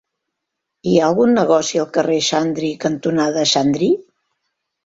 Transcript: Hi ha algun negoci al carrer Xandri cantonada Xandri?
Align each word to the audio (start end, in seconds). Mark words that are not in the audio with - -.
Hi 0.91 0.93
ha 0.99 1.03
algun 1.09 1.35
negoci 1.39 1.81
al 1.83 1.87
carrer 1.97 2.17
Xandri 2.31 2.73
cantonada 2.87 3.47
Xandri? 3.55 3.95